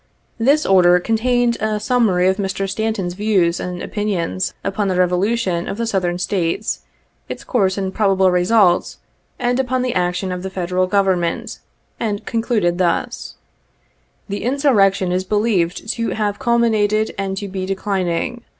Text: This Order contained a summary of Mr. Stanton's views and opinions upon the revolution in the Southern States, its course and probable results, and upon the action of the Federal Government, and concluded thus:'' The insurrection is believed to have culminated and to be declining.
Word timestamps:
This 0.39 0.65
Order 0.65 0.99
contained 0.99 1.57
a 1.61 1.79
summary 1.79 2.27
of 2.27 2.37
Mr. 2.37 2.67
Stanton's 2.67 3.13
views 3.13 3.59
and 3.59 3.83
opinions 3.83 4.55
upon 4.63 4.87
the 4.87 4.95
revolution 4.95 5.67
in 5.67 5.75
the 5.75 5.85
Southern 5.85 6.17
States, 6.17 6.79
its 7.29 7.43
course 7.43 7.77
and 7.77 7.93
probable 7.93 8.31
results, 8.31 8.97
and 9.37 9.59
upon 9.59 9.83
the 9.83 9.93
action 9.93 10.31
of 10.31 10.41
the 10.41 10.49
Federal 10.49 10.87
Government, 10.87 11.59
and 11.99 12.25
concluded 12.25 12.79
thus:'' 12.79 13.35
The 14.27 14.41
insurrection 14.43 15.11
is 15.11 15.23
believed 15.23 15.87
to 15.93 16.09
have 16.09 16.39
culminated 16.39 17.13
and 17.15 17.37
to 17.37 17.47
be 17.47 17.67
declining. 17.67 18.41